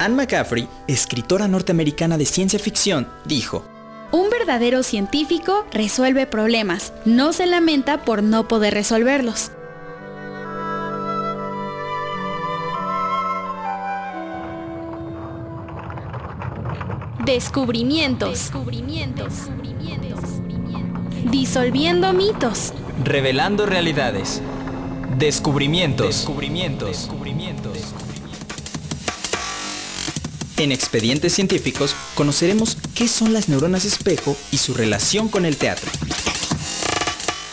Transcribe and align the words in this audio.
Anne 0.00 0.14
McCaffrey, 0.14 0.68
escritora 0.86 1.48
norteamericana 1.48 2.16
de 2.16 2.24
ciencia 2.24 2.60
ficción, 2.60 3.08
dijo, 3.24 3.64
Un 4.12 4.30
verdadero 4.30 4.84
científico 4.84 5.66
resuelve 5.72 6.26
problemas, 6.26 6.92
no 7.04 7.32
se 7.32 7.46
lamenta 7.46 8.04
por 8.04 8.22
no 8.22 8.46
poder 8.46 8.74
resolverlos. 8.74 9.50
Descubrimientos. 17.24 18.50
Disolviendo 21.24 22.12
mitos. 22.12 22.72
revelando 23.04 23.66
realidades. 23.66 24.40
Descubrimientos. 25.18 26.06
Descubrimientos. 26.08 27.08
En 30.58 30.72
Expedientes 30.72 31.34
Científicos 31.34 31.94
conoceremos 32.16 32.76
qué 32.94 33.06
son 33.06 33.32
las 33.32 33.48
neuronas 33.48 33.84
espejo 33.84 34.36
y 34.50 34.58
su 34.58 34.74
relación 34.74 35.28
con 35.28 35.46
el 35.46 35.56
teatro. 35.56 35.88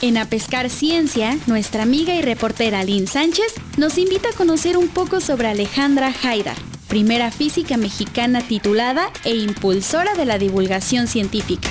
En 0.01 0.17
A 0.17 0.27
Pescar 0.27 0.71
Ciencia, 0.71 1.37
nuestra 1.45 1.83
amiga 1.83 2.15
y 2.15 2.23
reportera 2.23 2.83
Lynn 2.83 3.07
Sánchez 3.07 3.53
nos 3.77 3.99
invita 3.99 4.29
a 4.29 4.33
conocer 4.33 4.75
un 4.75 4.87
poco 4.87 5.21
sobre 5.21 5.47
Alejandra 5.47 6.13
Haidar, 6.23 6.57
primera 6.87 7.31
física 7.31 7.77
mexicana 7.77 8.41
titulada 8.41 9.11
e 9.23 9.35
impulsora 9.35 10.15
de 10.15 10.25
la 10.25 10.39
divulgación 10.39 11.07
científica. 11.07 11.69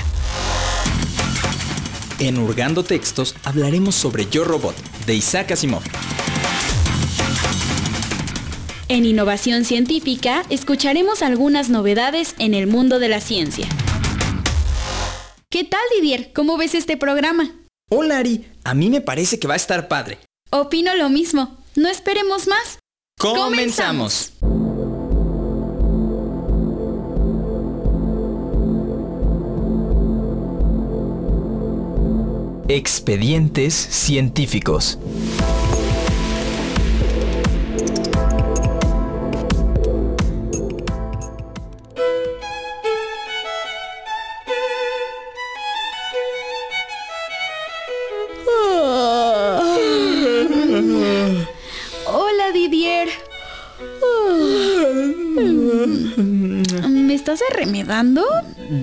En 2.21 2.39
Hurgando 2.39 2.85
Textos 2.85 3.35
hablaremos 3.43 3.97
sobre 3.97 4.29
Yo 4.31 4.45
Robot, 4.45 4.77
de 5.07 5.17
Isaac 5.17 5.51
Asimov. 5.51 5.83
En 8.95 9.05
Innovación 9.05 9.65
Científica 9.65 10.45
escucharemos 10.51 11.23
algunas 11.23 11.69
novedades 11.69 12.37
en 12.39 12.55
el 12.55 12.69
mundo 12.69 13.01
de 13.01 13.09
la 13.09 13.21
ciencia. 13.21 13.67
¿Qué 15.51 15.65
tal 15.65 15.81
Didier? 15.97 16.33
¿Cómo 16.33 16.57
ves 16.57 16.77
este 16.77 16.97
programa? 16.97 17.51
Hola 17.91 18.19
Ari, 18.19 18.45
a 18.63 18.73
mí 18.73 18.91
me 18.91 19.01
parece 19.01 19.41
que 19.41 19.49
va 19.49 19.55
a 19.55 19.57
estar 19.57 19.89
padre. 19.89 20.21
Opino 20.53 20.95
lo 20.95 21.09
mismo. 21.09 21.57
No 21.75 21.89
esperemos 21.89 22.47
más. 22.47 22.79
¡Comenzamos! 23.19 24.35
Expedientes 32.69 33.75
científicos. 33.75 35.01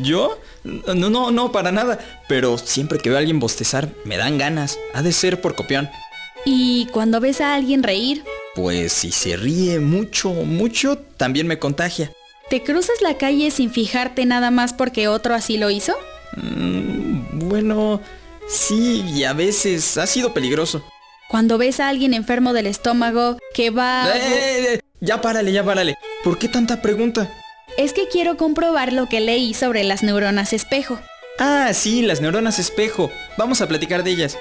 ¿Yo? 0.01 0.37
No, 0.63 1.09
no, 1.09 1.31
no, 1.31 1.51
para 1.51 1.71
nada. 1.71 1.99
Pero 2.27 2.57
siempre 2.57 2.99
que 2.99 3.09
veo 3.09 3.17
a 3.17 3.19
alguien 3.19 3.39
bostezar, 3.39 3.89
me 4.05 4.17
dan 4.17 4.37
ganas. 4.37 4.77
Ha 4.93 5.01
de 5.01 5.11
ser 5.11 5.41
por 5.41 5.55
copión. 5.55 5.89
¿Y 6.45 6.87
cuando 6.87 7.19
ves 7.19 7.41
a 7.41 7.53
alguien 7.53 7.83
reír? 7.83 8.23
Pues 8.55 8.91
si 8.93 9.11
se 9.11 9.37
ríe 9.37 9.79
mucho, 9.79 10.31
mucho, 10.31 10.97
también 10.97 11.47
me 11.47 11.59
contagia. 11.59 12.11
¿Te 12.49 12.63
cruzas 12.63 13.01
la 13.01 13.17
calle 13.17 13.49
sin 13.51 13.71
fijarte 13.71 14.25
nada 14.25 14.51
más 14.51 14.73
porque 14.73 15.07
otro 15.07 15.33
así 15.33 15.57
lo 15.57 15.69
hizo? 15.69 15.93
Mm, 16.35 17.47
bueno, 17.47 18.01
sí, 18.47 19.05
y 19.07 19.23
a 19.23 19.33
veces 19.33 19.97
ha 19.97 20.05
sido 20.07 20.33
peligroso. 20.33 20.83
Cuando 21.29 21.57
ves 21.57 21.79
a 21.79 21.87
alguien 21.87 22.13
enfermo 22.13 22.51
del 22.51 22.67
estómago 22.67 23.37
que 23.53 23.69
va... 23.69 24.09
Eh, 24.13 24.73
eh, 24.73 24.81
ya 24.99 25.21
párale, 25.21 25.53
ya 25.53 25.63
párale. 25.63 25.95
¿Por 26.25 26.37
qué 26.37 26.49
tanta 26.49 26.81
pregunta? 26.81 27.31
Es 27.77 27.93
que 27.93 28.07
quiero 28.07 28.37
comprobar 28.37 28.93
lo 28.93 29.07
que 29.07 29.19
leí 29.19 29.53
sobre 29.53 29.83
las 29.83 30.03
neuronas 30.03 30.53
espejo. 30.53 30.99
Ah, 31.39 31.71
sí, 31.73 32.01
las 32.01 32.21
neuronas 32.21 32.59
espejo. 32.59 33.09
Vamos 33.37 33.61
a 33.61 33.67
platicar 33.67 34.03
de 34.03 34.11
ellas. 34.11 34.37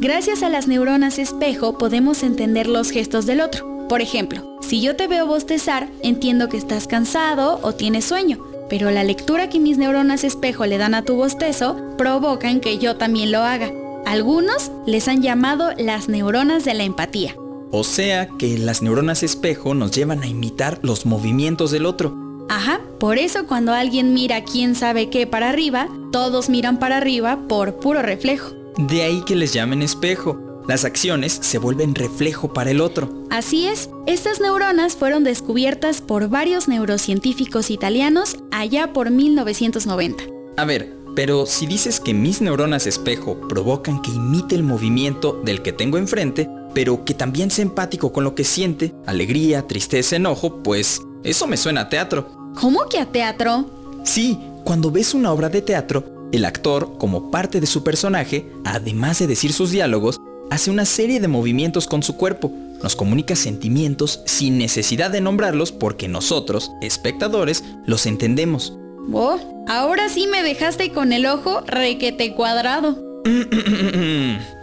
Gracias 0.00 0.42
a 0.42 0.48
las 0.48 0.68
neuronas 0.68 1.18
espejo 1.18 1.76
podemos 1.76 2.22
entender 2.22 2.68
los 2.68 2.90
gestos 2.90 3.26
del 3.26 3.40
otro. 3.40 3.88
Por 3.88 4.00
ejemplo, 4.00 4.58
si 4.60 4.80
yo 4.80 4.94
te 4.94 5.08
veo 5.08 5.26
bostezar, 5.26 5.88
entiendo 6.02 6.48
que 6.48 6.56
estás 6.56 6.86
cansado 6.86 7.58
o 7.62 7.74
tienes 7.74 8.04
sueño, 8.04 8.38
pero 8.70 8.90
la 8.90 9.02
lectura 9.02 9.48
que 9.48 9.58
mis 9.58 9.76
neuronas 9.76 10.24
espejo 10.24 10.66
le 10.66 10.78
dan 10.78 10.94
a 10.94 11.02
tu 11.02 11.16
bostezo 11.16 11.96
provocan 11.96 12.60
que 12.60 12.78
yo 12.78 12.96
también 12.96 13.32
lo 13.32 13.40
haga. 13.40 13.72
Algunos 14.06 14.70
les 14.86 15.08
han 15.08 15.20
llamado 15.20 15.72
las 15.76 16.08
neuronas 16.08 16.64
de 16.64 16.74
la 16.74 16.84
empatía. 16.84 17.34
O 17.70 17.84
sea 17.84 18.28
que 18.38 18.56
las 18.56 18.82
neuronas 18.82 19.22
espejo 19.22 19.74
nos 19.74 19.90
llevan 19.90 20.22
a 20.22 20.26
imitar 20.26 20.78
los 20.82 21.04
movimientos 21.04 21.70
del 21.70 21.84
otro. 21.84 22.14
Ajá, 22.48 22.80
por 22.98 23.18
eso 23.18 23.46
cuando 23.46 23.72
alguien 23.74 24.14
mira 24.14 24.42
quién 24.42 24.74
sabe 24.74 25.10
qué 25.10 25.26
para 25.26 25.50
arriba, 25.50 25.88
todos 26.10 26.48
miran 26.48 26.78
para 26.78 26.96
arriba 26.96 27.46
por 27.46 27.74
puro 27.74 28.00
reflejo. 28.00 28.54
De 28.78 29.02
ahí 29.02 29.22
que 29.26 29.36
les 29.36 29.52
llamen 29.52 29.82
espejo. 29.82 30.40
Las 30.66 30.84
acciones 30.84 31.32
se 31.32 31.58
vuelven 31.58 31.94
reflejo 31.94 32.52
para 32.52 32.70
el 32.70 32.80
otro. 32.80 33.24
Así 33.30 33.66
es, 33.66 33.90
estas 34.06 34.40
neuronas 34.40 34.96
fueron 34.96 35.24
descubiertas 35.24 36.00
por 36.00 36.28
varios 36.28 36.68
neurocientíficos 36.68 37.70
italianos 37.70 38.36
allá 38.50 38.92
por 38.92 39.10
1990. 39.10 40.24
A 40.56 40.64
ver, 40.64 40.94
pero 41.14 41.46
si 41.46 41.66
dices 41.66 42.00
que 42.00 42.14
mis 42.14 42.40
neuronas 42.40 42.86
espejo 42.86 43.40
provocan 43.48 44.02
que 44.02 44.10
imite 44.10 44.54
el 44.54 44.62
movimiento 44.62 45.40
del 45.44 45.62
que 45.62 45.72
tengo 45.72 45.98
enfrente, 45.98 46.48
pero 46.78 47.04
que 47.04 47.12
también 47.12 47.50
sea 47.50 47.64
empático 47.64 48.12
con 48.12 48.22
lo 48.22 48.36
que 48.36 48.44
siente, 48.44 48.94
alegría, 49.04 49.66
tristeza, 49.66 50.14
enojo, 50.14 50.62
pues 50.62 51.02
eso 51.24 51.48
me 51.48 51.56
suena 51.56 51.80
a 51.80 51.88
teatro. 51.88 52.52
¿Cómo 52.60 52.88
que 52.88 53.00
a 53.00 53.06
teatro? 53.06 53.68
Sí, 54.04 54.38
cuando 54.62 54.92
ves 54.92 55.12
una 55.12 55.32
obra 55.32 55.48
de 55.48 55.60
teatro, 55.60 56.28
el 56.30 56.44
actor, 56.44 56.96
como 56.96 57.32
parte 57.32 57.60
de 57.60 57.66
su 57.66 57.82
personaje, 57.82 58.48
además 58.64 59.18
de 59.18 59.26
decir 59.26 59.52
sus 59.52 59.72
diálogos, 59.72 60.20
hace 60.52 60.70
una 60.70 60.84
serie 60.84 61.18
de 61.18 61.26
movimientos 61.26 61.88
con 61.88 62.04
su 62.04 62.16
cuerpo, 62.16 62.52
nos 62.80 62.94
comunica 62.94 63.34
sentimientos 63.34 64.22
sin 64.24 64.56
necesidad 64.56 65.10
de 65.10 65.20
nombrarlos 65.20 65.72
porque 65.72 66.06
nosotros, 66.06 66.70
espectadores, 66.80 67.64
los 67.86 68.06
entendemos. 68.06 68.72
Oh, 69.12 69.66
ahora 69.66 70.08
sí 70.08 70.28
me 70.28 70.44
dejaste 70.44 70.92
con 70.92 71.12
el 71.12 71.26
ojo 71.26 71.60
requete 71.66 72.34
cuadrado. 72.34 72.96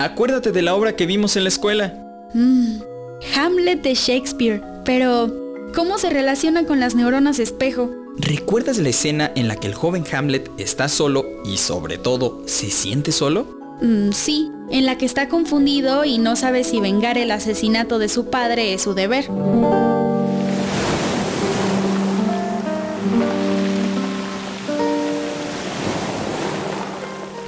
Acuérdate 0.00 0.52
de 0.52 0.62
la 0.62 0.76
obra 0.76 0.94
que 0.94 1.06
vimos 1.06 1.36
en 1.36 1.42
la 1.42 1.48
escuela. 1.48 1.92
Mm, 2.32 2.80
Hamlet 3.34 3.82
de 3.82 3.94
Shakespeare. 3.94 4.62
Pero, 4.84 5.34
¿cómo 5.74 5.98
se 5.98 6.08
relaciona 6.08 6.66
con 6.66 6.78
las 6.78 6.94
neuronas 6.94 7.40
espejo? 7.40 7.90
¿Recuerdas 8.16 8.78
la 8.78 8.90
escena 8.90 9.32
en 9.34 9.48
la 9.48 9.56
que 9.56 9.66
el 9.66 9.74
joven 9.74 10.04
Hamlet 10.12 10.50
está 10.56 10.88
solo 10.88 11.26
y 11.44 11.56
sobre 11.56 11.98
todo 11.98 12.42
se 12.46 12.70
siente 12.70 13.10
solo? 13.10 13.58
Mm, 13.80 14.12
sí, 14.12 14.52
en 14.70 14.86
la 14.86 14.98
que 14.98 15.04
está 15.04 15.28
confundido 15.28 16.04
y 16.04 16.18
no 16.18 16.36
sabe 16.36 16.62
si 16.62 16.78
vengar 16.78 17.18
el 17.18 17.32
asesinato 17.32 17.98
de 17.98 18.08
su 18.08 18.30
padre 18.30 18.74
es 18.74 18.82
su 18.82 18.94
deber. 18.94 19.28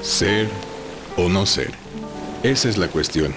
Ser 0.03 0.49
o 1.17 1.29
no 1.29 1.47
ser. 1.47 1.90
Esa 2.43 2.71
es 2.71 2.79
la 2.79 2.89
cuestión. 2.89 3.35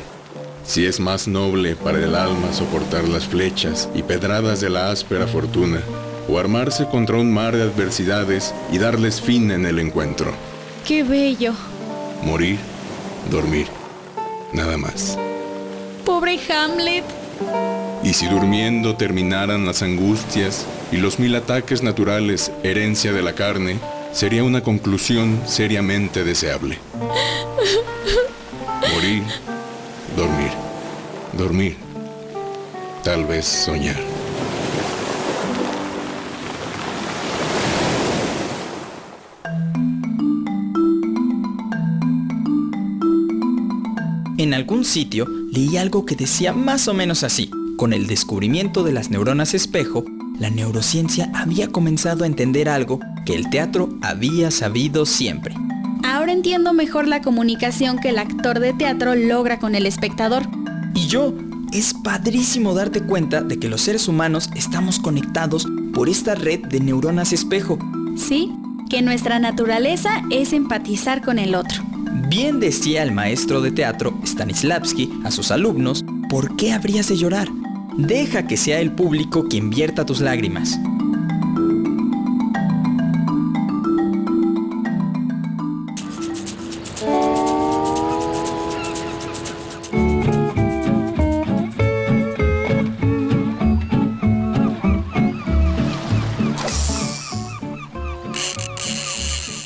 Si 0.63 0.85
es 0.85 1.01
más 1.01 1.27
noble 1.27 1.75
para 1.75 1.97
el 1.97 2.15
alma 2.15 2.53
soportar 2.53 3.05
las 3.09 3.27
flechas 3.27 3.89
y 3.93 4.01
pedradas 4.01 4.61
de 4.61 4.69
la 4.69 4.91
áspera 4.91 5.27
fortuna, 5.27 5.81
o 6.29 6.39
armarse 6.39 6.87
contra 6.87 7.17
un 7.17 7.29
mar 7.29 7.53
de 7.53 7.63
adversidades 7.63 8.55
y 8.71 8.77
darles 8.77 9.19
fin 9.19 9.51
en 9.51 9.65
el 9.65 9.79
encuentro. 9.79 10.33
¡Qué 10.87 11.03
bello! 11.03 11.53
Morir, 12.21 12.57
dormir, 13.29 13.67
nada 14.53 14.77
más. 14.77 15.17
Pobre 16.05 16.39
Hamlet. 16.49 17.03
Y 18.03 18.13
si 18.13 18.27
durmiendo 18.27 18.95
terminaran 18.95 19.65
las 19.65 19.81
angustias 19.81 20.65
y 20.93 20.97
los 20.97 21.19
mil 21.19 21.35
ataques 21.35 21.83
naturales, 21.83 22.53
herencia 22.63 23.11
de 23.11 23.21
la 23.21 23.33
carne, 23.33 23.79
sería 24.13 24.45
una 24.45 24.63
conclusión 24.63 25.41
seriamente 25.45 26.23
deseable. 26.23 26.79
Dormir, 29.03 30.51
dormir, 31.37 31.75
tal 33.03 33.25
vez 33.25 33.43
soñar. 33.43 33.97
En 44.37 44.53
algún 44.53 44.85
sitio 44.85 45.27
leí 45.51 45.75
algo 45.75 46.05
que 46.05 46.15
decía 46.15 46.53
más 46.53 46.87
o 46.87 46.93
menos 46.93 47.23
así. 47.23 47.51
Con 47.75 47.91
el 47.91 48.07
descubrimiento 48.07 48.83
de 48.83 48.93
las 48.93 49.09
neuronas 49.09 49.53
espejo, 49.53 50.05
la 50.39 50.49
neurociencia 50.49 51.29
había 51.35 51.67
comenzado 51.67 52.23
a 52.23 52.27
entender 52.27 52.69
algo 52.69 53.01
que 53.25 53.35
el 53.35 53.49
teatro 53.49 53.89
había 54.01 54.49
sabido 54.49 55.05
siempre. 55.05 55.55
Ahora 56.03 56.33
entiendo 56.33 56.73
mejor 56.73 57.07
la 57.07 57.21
comunicación 57.21 57.97
que 57.97 58.09
el 58.09 58.19
actor 58.19 58.59
de 58.59 58.73
teatro 58.73 59.15
logra 59.15 59.57
con 59.57 59.73
el 59.73 59.85
espectador. 59.85 60.43
Y 60.93 61.07
yo, 61.07 61.33
es 61.71 61.93
padrísimo 61.93 62.73
darte 62.73 63.01
cuenta 63.01 63.41
de 63.41 63.57
que 63.57 63.69
los 63.69 63.81
seres 63.81 64.07
humanos 64.09 64.49
estamos 64.53 64.99
conectados 64.99 65.65
por 65.93 66.09
esta 66.09 66.35
red 66.35 66.59
de 66.67 66.81
neuronas 66.81 67.31
espejo. 67.31 67.79
Sí, 68.17 68.51
que 68.89 69.01
nuestra 69.01 69.39
naturaleza 69.39 70.21
es 70.29 70.51
empatizar 70.51 71.21
con 71.21 71.39
el 71.39 71.55
otro. 71.55 71.81
Bien 72.27 72.59
decía 72.59 73.01
el 73.01 73.11
maestro 73.11 73.61
de 73.61 73.71
teatro 73.71 74.13
Stanislavski 74.25 75.09
a 75.23 75.31
sus 75.31 75.51
alumnos, 75.51 76.03
¿por 76.29 76.55
qué 76.57 76.73
habrías 76.73 77.07
de 77.07 77.17
llorar? 77.17 77.47
Deja 77.97 78.45
que 78.45 78.57
sea 78.57 78.79
el 78.79 78.91
público 78.91 79.47
quien 79.47 79.69
vierta 79.69 80.05
tus 80.05 80.19
lágrimas. 80.19 80.77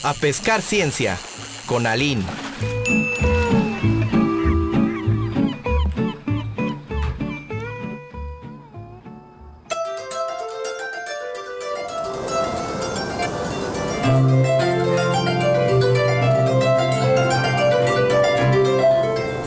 A 0.08 0.14
pescar 0.14 0.62
ciencia 0.62 1.18
con 1.66 1.86
Aline. 1.86 2.24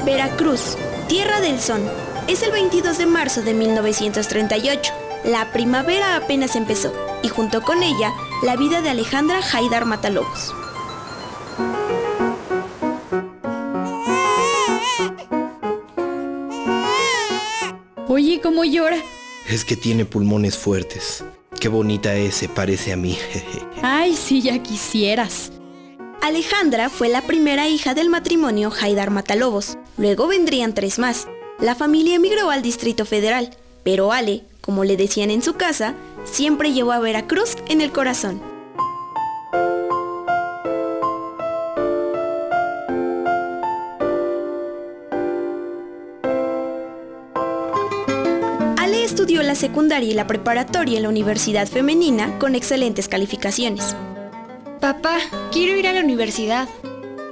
Veracruz, 0.04 0.76
Tierra 1.08 1.40
del 1.40 1.58
Sol. 1.58 1.80
Es 2.28 2.42
el 2.42 2.52
22 2.52 2.98
de 2.98 3.06
marzo 3.06 3.40
de 3.40 3.54
1938. 3.54 5.09
La 5.24 5.52
primavera 5.52 6.16
apenas 6.16 6.56
empezó 6.56 6.92
y 7.22 7.28
junto 7.28 7.60
con 7.62 7.82
ella 7.82 8.12
la 8.42 8.56
vida 8.56 8.80
de 8.80 8.88
Alejandra 8.88 9.40
Haidar 9.52 9.84
Matalobos. 9.84 10.54
Oye, 18.08 18.40
¿cómo 18.42 18.64
llora? 18.64 18.96
Es 19.46 19.64
que 19.64 19.76
tiene 19.76 20.04
pulmones 20.04 20.56
fuertes. 20.56 21.22
Qué 21.60 21.68
bonita 21.68 22.14
es, 22.16 22.36
se 22.36 22.48
parece 22.48 22.92
a 22.92 22.96
mí. 22.96 23.18
Ay, 23.82 24.16
si 24.16 24.40
ya 24.40 24.62
quisieras. 24.62 25.52
Alejandra 26.22 26.88
fue 26.88 27.08
la 27.08 27.22
primera 27.22 27.68
hija 27.68 27.92
del 27.94 28.08
matrimonio 28.08 28.72
Haidar 28.80 29.10
Matalobos. 29.10 29.76
Luego 29.98 30.28
vendrían 30.28 30.74
tres 30.74 30.98
más. 30.98 31.28
La 31.58 31.74
familia 31.74 32.16
emigró 32.16 32.50
al 32.50 32.62
Distrito 32.62 33.04
Federal, 33.04 33.54
pero 33.84 34.12
Ale, 34.12 34.44
como 34.70 34.84
le 34.84 34.96
decían 34.96 35.32
en 35.32 35.42
su 35.42 35.54
casa, 35.54 35.94
siempre 36.22 36.72
llevó 36.72 36.92
a 36.92 37.00
Veracruz 37.00 37.56
en 37.68 37.80
el 37.80 37.90
corazón. 37.90 38.40
Ale 48.76 49.04
estudió 49.04 49.42
la 49.42 49.54
secundaria 49.54 50.10
y 50.10 50.14
la 50.14 50.26
preparatoria 50.26 50.96
en 50.96 51.02
la 51.04 51.08
Universidad 51.08 51.66
Femenina 51.68 52.38
con 52.38 52.54
excelentes 52.54 53.08
calificaciones. 53.08 53.94
Papá, 54.80 55.18
quiero 55.52 55.76
ir 55.78 55.86
a 55.86 55.92
la 55.92 56.00
universidad. 56.00 56.68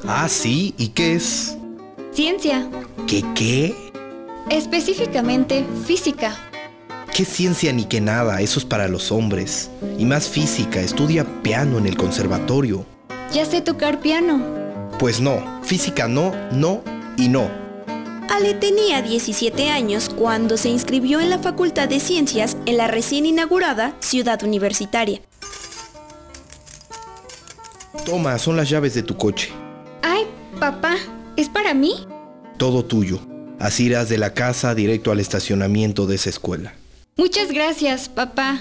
ah, 0.07 0.29
sí, 0.29 0.75
¿y 0.79 0.89
qué 0.89 1.15
es? 1.15 1.57
Ciencia, 2.13 2.69
¿Qué 3.07 3.25
qué? 3.35 3.75
específicamente 4.51 5.65
física. 5.87 6.37
¿Qué 7.19 7.25
ciencia 7.25 7.73
ni 7.73 7.85
qué 7.85 8.01
nada? 8.01 8.41
Eso 8.43 8.61
es 8.61 8.65
para 8.65 8.87
los 8.87 9.11
hombres. 9.11 9.73
Y 9.99 10.05
más 10.05 10.29
física, 10.29 10.81
estudia 10.81 11.27
piano 11.43 11.77
en 11.77 11.87
el 11.87 11.97
conservatorio. 11.97 12.87
Ya 13.33 13.45
sé 13.45 13.61
tocar 13.61 13.99
piano. 13.99 14.41
Pues 15.01 15.21
no, 15.21 15.61
física 15.65 16.07
no, 16.07 16.33
no 16.53 16.85
y 17.17 17.27
no. 17.27 17.51
Ale 18.31 18.55
tenía 18.55 19.03
17 19.03 19.69
años 19.69 20.11
cuando 20.11 20.57
se 20.57 20.69
inscribió 20.69 21.19
en 21.19 21.29
la 21.29 21.41
Facultad 21.41 21.89
de 21.89 21.99
Ciencias 21.99 22.57
en 22.67 22.77
la 22.77 22.87
recién 22.87 23.27
inaugurada 23.27 23.97
Ciudad 23.99 24.41
Universitaria. 24.45 25.21
Toma, 28.07 28.39
son 28.39 28.57
las 28.57 28.71
llaves 28.71 28.95
de 28.95 29.03
tu 29.03 29.17
coche. 29.17 29.51
Ay, 30.03 30.25
papá, 30.61 30.95
¿es 31.37 31.49
para 31.49 31.75
mí? 31.75 32.07
Todo 32.59 32.85
tuyo. 32.85 33.19
Así 33.59 33.87
irás 33.87 34.09
de 34.09 34.19
la 34.19 34.35
casa 34.35 34.77
directo 34.77 35.11
al 35.11 35.19
estacionamiento 35.19 36.07
de 36.07 36.15
esa 36.15 36.31
escuela. 36.31 36.78
Muchas 37.19 37.51
gracias, 37.51 38.09
papá. 38.09 38.61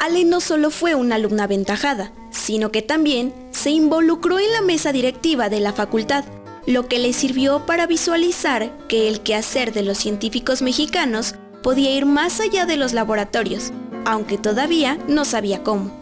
Ale 0.00 0.24
no 0.24 0.40
solo 0.40 0.72
fue 0.72 0.96
una 0.96 1.14
alumna 1.14 1.44
aventajada, 1.44 2.12
sino 2.32 2.72
que 2.72 2.82
también 2.82 3.32
se 3.52 3.70
involucró 3.70 4.40
en 4.40 4.50
la 4.52 4.62
mesa 4.62 4.90
directiva 4.90 5.48
de 5.48 5.60
la 5.60 5.72
facultad, 5.72 6.24
lo 6.66 6.88
que 6.88 6.98
le 6.98 7.12
sirvió 7.12 7.64
para 7.66 7.86
visualizar 7.86 8.76
que 8.88 9.06
el 9.08 9.20
quehacer 9.20 9.72
de 9.72 9.84
los 9.84 9.96
científicos 9.96 10.60
mexicanos 10.60 11.36
podía 11.62 11.92
ir 11.92 12.04
más 12.04 12.40
allá 12.40 12.66
de 12.66 12.76
los 12.76 12.92
laboratorios, 12.92 13.72
aunque 14.04 14.36
todavía 14.36 14.98
no 15.06 15.24
sabía 15.24 15.62
cómo. 15.62 15.92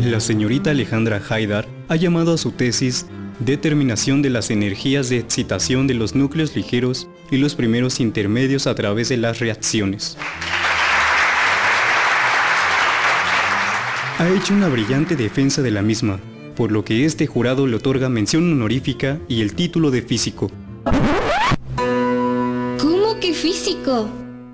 La 0.00 0.20
señorita 0.20 0.70
Alejandra 0.70 1.20
Haidar 1.28 1.68
ha 1.88 1.96
llamado 1.96 2.32
a 2.32 2.38
su 2.38 2.50
tesis 2.50 3.06
Determinación 3.40 4.22
de 4.22 4.30
las 4.30 4.50
energías 4.50 5.08
de 5.08 5.18
excitación 5.18 5.88
de 5.88 5.94
los 5.94 6.14
núcleos 6.14 6.54
ligeros 6.54 7.08
y 7.30 7.38
los 7.38 7.56
primeros 7.56 7.98
intermedios 7.98 8.68
a 8.68 8.74
través 8.76 9.08
de 9.08 9.16
las 9.16 9.40
reacciones. 9.40 10.16
Ha 14.18 14.28
hecho 14.28 14.54
una 14.54 14.68
brillante 14.68 15.16
defensa 15.16 15.62
de 15.62 15.72
la 15.72 15.82
misma, 15.82 16.20
por 16.54 16.70
lo 16.70 16.84
que 16.84 17.04
este 17.04 17.26
jurado 17.26 17.66
le 17.66 17.76
otorga 17.76 18.08
mención 18.08 18.52
honorífica 18.52 19.18
y 19.26 19.42
el 19.42 19.54
título 19.54 19.90
de 19.90 20.02
físico. 20.02 20.52
¿Cómo 22.78 23.18
que 23.20 23.34
físico? 23.34 24.08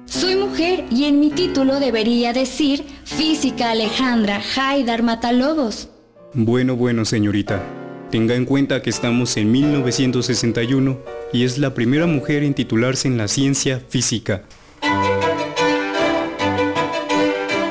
Soy 0.06 0.36
mujer 0.36 0.86
y 0.90 1.04
en 1.04 1.20
mi 1.20 1.30
título 1.30 1.78
debería 1.78 2.32
decir 2.32 2.84
Física 3.04 3.72
Alejandra 3.72 4.40
Haidar 4.56 5.02
Matalobos. 5.02 5.90
Bueno, 6.32 6.76
bueno, 6.76 7.04
señorita. 7.04 7.79
Tenga 8.10 8.34
en 8.34 8.44
cuenta 8.44 8.82
que 8.82 8.90
estamos 8.90 9.36
en 9.36 9.52
1961 9.52 10.98
y 11.32 11.44
es 11.44 11.58
la 11.58 11.74
primera 11.74 12.06
mujer 12.06 12.42
en 12.42 12.54
titularse 12.54 13.06
en 13.06 13.16
la 13.16 13.28
ciencia 13.28 13.80
física. 13.88 14.42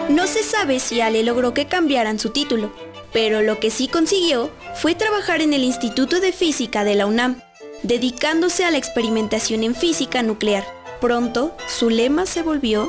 No 0.08 0.28
se 0.28 0.44
sabe 0.44 0.80
si 0.80 1.02
Ale 1.02 1.24
logró 1.24 1.54
que 1.54 1.66
cambiaran 1.66 2.20
su 2.20 2.30
título, 2.30 2.72
pero 3.12 3.42
lo 3.42 3.60
que 3.60 3.70
sí 3.70 3.88
consiguió 3.90 4.50
fue 4.76 4.96
trabajar 4.96 5.42
en 5.42 5.54
el 5.54 5.64
Instituto 5.64 6.22
de 6.22 6.32
Física 6.32 6.86
de 6.86 6.96
la 6.96 7.06
UNAM, 7.06 7.42
dedicándose 7.84 8.64
a 8.64 8.72
la 8.72 8.78
experimentación 8.78 9.64
en 9.64 9.76
física 9.76 10.24
nuclear. 10.24 10.64
Pronto, 11.02 11.56
su 11.68 11.90
lema 11.90 12.26
se 12.26 12.44
volvió, 12.44 12.88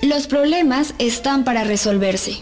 Los 0.00 0.26
problemas 0.28 0.94
están 0.98 1.44
para 1.44 1.64
resolverse. 1.64 2.40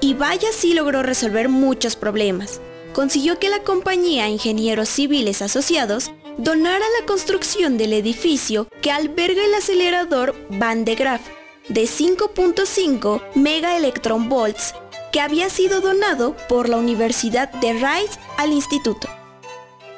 y 0.00 0.12
vaya 0.14 0.48
si 0.52 0.74
logró 0.74 1.02
resolver 1.02 1.48
muchos 1.48 1.96
problemas. 1.96 2.60
Consiguió 2.94 3.40
que 3.40 3.50
la 3.50 3.58
compañía 3.58 4.28
Ingenieros 4.28 4.88
Civiles 4.88 5.42
Asociados 5.42 6.12
donara 6.38 6.84
la 7.00 7.06
construcción 7.06 7.76
del 7.76 7.92
edificio 7.92 8.68
que 8.82 8.92
alberga 8.92 9.44
el 9.44 9.52
acelerador 9.52 10.36
Van 10.48 10.84
de 10.84 10.94
Graaff 10.94 11.22
de 11.68 11.82
5.5 11.82 13.20
megaelectronvolts 13.34 14.74
que 15.12 15.20
había 15.20 15.50
sido 15.50 15.80
donado 15.80 16.36
por 16.48 16.68
la 16.68 16.76
Universidad 16.76 17.50
de 17.54 17.72
Rice 17.72 18.18
al 18.36 18.52
instituto. 18.52 19.08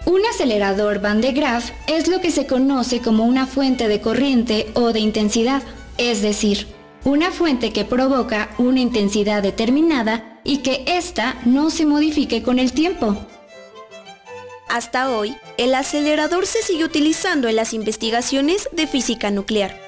Un 0.06 0.24
acelerador 0.24 1.00
Van 1.02 1.20
de 1.20 1.32
Graaff 1.32 1.72
es 1.88 2.08
lo 2.08 2.22
que 2.22 2.30
se 2.30 2.46
conoce 2.46 3.02
como 3.02 3.24
una 3.24 3.46
fuente 3.46 3.88
de 3.88 4.00
corriente 4.00 4.70
o 4.72 4.94
de 4.94 5.00
intensidad, 5.00 5.62
es 5.98 6.22
decir, 6.22 6.66
una 7.06 7.30
fuente 7.30 7.72
que 7.72 7.84
provoca 7.84 8.50
una 8.58 8.80
intensidad 8.80 9.40
determinada 9.40 10.40
y 10.42 10.58
que 10.58 10.82
ésta 10.88 11.40
no 11.44 11.70
se 11.70 11.86
modifique 11.86 12.42
con 12.42 12.58
el 12.58 12.72
tiempo. 12.72 13.16
Hasta 14.68 15.10
hoy, 15.10 15.36
el 15.56 15.72
acelerador 15.76 16.46
se 16.46 16.62
sigue 16.62 16.84
utilizando 16.84 17.46
en 17.46 17.54
las 17.54 17.74
investigaciones 17.74 18.68
de 18.72 18.88
física 18.88 19.30
nuclear. 19.30 19.80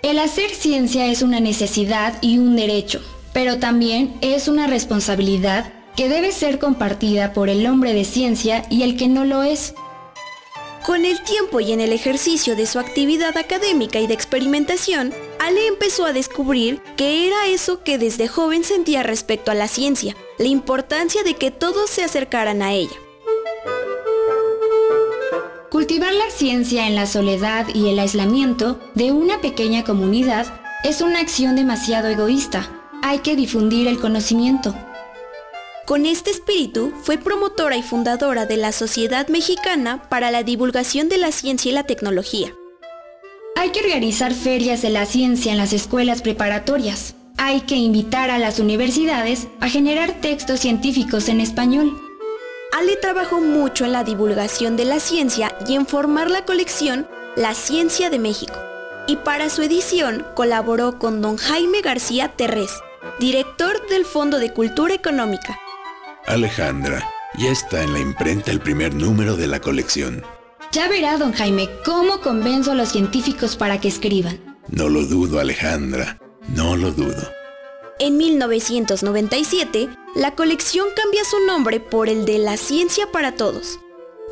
El 0.00 0.18
hacer 0.18 0.48
ciencia 0.48 1.04
es 1.08 1.20
una 1.20 1.40
necesidad 1.40 2.16
y 2.22 2.38
un 2.38 2.56
derecho, 2.56 3.02
pero 3.34 3.58
también 3.58 4.14
es 4.22 4.48
una 4.48 4.66
responsabilidad 4.66 5.70
que 5.94 6.08
debe 6.08 6.32
ser 6.32 6.58
compartida 6.58 7.34
por 7.34 7.50
el 7.50 7.66
hombre 7.66 7.92
de 7.92 8.06
ciencia 8.06 8.64
y 8.70 8.82
el 8.82 8.96
que 8.96 9.08
no 9.08 9.26
lo 9.26 9.42
es. 9.42 9.74
Con 10.86 11.04
el 11.04 11.20
tiempo 11.24 11.58
y 11.58 11.72
en 11.72 11.80
el 11.80 11.92
ejercicio 11.92 12.54
de 12.54 12.64
su 12.64 12.78
actividad 12.78 13.36
académica 13.36 13.98
y 13.98 14.06
de 14.06 14.14
experimentación, 14.14 15.12
Ale 15.40 15.66
empezó 15.66 16.06
a 16.06 16.12
descubrir 16.12 16.80
que 16.96 17.26
era 17.26 17.48
eso 17.48 17.82
que 17.82 17.98
desde 17.98 18.28
joven 18.28 18.62
sentía 18.62 19.02
respecto 19.02 19.50
a 19.50 19.54
la 19.54 19.66
ciencia, 19.66 20.14
la 20.38 20.46
importancia 20.46 21.24
de 21.24 21.34
que 21.34 21.50
todos 21.50 21.90
se 21.90 22.04
acercaran 22.04 22.62
a 22.62 22.72
ella. 22.72 22.94
Cultivar 25.72 26.12
la 26.12 26.30
ciencia 26.30 26.86
en 26.86 26.94
la 26.94 27.06
soledad 27.06 27.66
y 27.74 27.88
el 27.88 27.98
aislamiento 27.98 28.78
de 28.94 29.10
una 29.10 29.40
pequeña 29.40 29.82
comunidad 29.82 30.46
es 30.84 31.00
una 31.00 31.18
acción 31.18 31.56
demasiado 31.56 32.06
egoísta. 32.06 32.70
Hay 33.02 33.18
que 33.18 33.34
difundir 33.34 33.88
el 33.88 33.98
conocimiento. 33.98 34.72
Con 35.86 36.04
este 36.04 36.32
espíritu 36.32 36.92
fue 37.04 37.16
promotora 37.16 37.76
y 37.76 37.82
fundadora 37.84 38.44
de 38.44 38.56
la 38.56 38.72
Sociedad 38.72 39.28
Mexicana 39.28 40.02
para 40.08 40.32
la 40.32 40.42
Divulgación 40.42 41.08
de 41.08 41.16
la 41.16 41.30
Ciencia 41.30 41.70
y 41.70 41.74
la 41.74 41.84
Tecnología. 41.84 42.52
Hay 43.54 43.70
que 43.70 43.84
organizar 43.84 44.34
ferias 44.34 44.82
de 44.82 44.90
la 44.90 45.06
ciencia 45.06 45.52
en 45.52 45.58
las 45.58 45.72
escuelas 45.72 46.22
preparatorias. 46.22 47.14
Hay 47.36 47.60
que 47.60 47.76
invitar 47.76 48.30
a 48.30 48.38
las 48.38 48.58
universidades 48.58 49.46
a 49.60 49.68
generar 49.68 50.20
textos 50.20 50.58
científicos 50.58 51.28
en 51.28 51.40
español. 51.40 51.96
Ale 52.76 52.96
trabajó 52.96 53.40
mucho 53.40 53.84
en 53.84 53.92
la 53.92 54.02
divulgación 54.02 54.76
de 54.76 54.86
la 54.86 54.98
ciencia 54.98 55.56
y 55.68 55.76
en 55.76 55.86
formar 55.86 56.32
la 56.32 56.44
colección 56.44 57.06
La 57.36 57.54
Ciencia 57.54 58.10
de 58.10 58.18
México. 58.18 58.58
Y 59.06 59.18
para 59.18 59.50
su 59.50 59.62
edición 59.62 60.26
colaboró 60.34 60.98
con 60.98 61.22
don 61.22 61.36
Jaime 61.36 61.80
García 61.80 62.32
Terrés, 62.34 62.72
director 63.20 63.88
del 63.88 64.04
Fondo 64.04 64.40
de 64.40 64.52
Cultura 64.52 64.92
Económica. 64.92 65.60
Alejandra, 66.26 67.08
ya 67.38 67.50
está 67.50 67.82
en 67.82 67.92
la 67.92 68.00
imprenta 68.00 68.50
el 68.50 68.60
primer 68.60 68.94
número 68.94 69.36
de 69.36 69.46
la 69.46 69.60
colección. 69.60 70.24
Ya 70.72 70.88
verá, 70.88 71.18
don 71.18 71.32
Jaime, 71.32 71.68
cómo 71.84 72.20
convenzo 72.20 72.72
a 72.72 72.74
los 72.74 72.88
científicos 72.88 73.56
para 73.56 73.80
que 73.80 73.86
escriban. 73.86 74.58
No 74.68 74.88
lo 74.88 75.04
dudo, 75.04 75.38
Alejandra, 75.38 76.18
no 76.48 76.76
lo 76.76 76.90
dudo. 76.90 77.30
En 78.00 78.16
1997, 78.16 79.88
la 80.16 80.34
colección 80.34 80.88
cambia 80.96 81.24
su 81.24 81.38
nombre 81.46 81.78
por 81.78 82.08
el 82.08 82.24
de 82.24 82.38
La 82.38 82.56
Ciencia 82.56 83.10
para 83.12 83.36
Todos. 83.36 83.78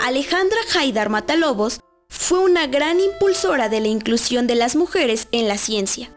Alejandra 0.01 0.59
Haidar 0.77 1.11
Matalobos 1.11 1.79
fue 2.09 2.41
una 2.41 2.67
gran 2.67 2.99
impulsora 2.99 3.69
de 3.69 3.81
la 3.81 3.89
inclusión 3.89 4.49
de 4.49 4.57
las 4.57 4.75
mujeres 4.75 5.29
en 5.31 5.47
la 5.47 5.59
ciencia. 5.59 6.11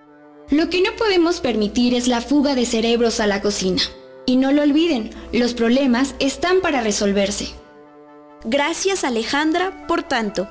Lo 0.49 0.69
que 0.69 0.81
no 0.81 0.95
podemos 0.97 1.39
permitir 1.39 1.93
es 1.93 2.07
la 2.07 2.21
fuga 2.21 2.55
de 2.55 2.65
cerebros 2.65 3.19
a 3.19 3.27
la 3.27 3.41
cocina. 3.41 3.83
Y 4.29 4.35
no 4.35 4.51
lo 4.51 4.61
olviden, 4.61 5.09
los 5.31 5.53
problemas 5.53 6.13
están 6.19 6.59
para 6.59 6.81
resolverse. 6.81 7.47
Gracias 8.43 9.05
Alejandra 9.05 9.87
por 9.87 10.03
tanto. 10.03 10.49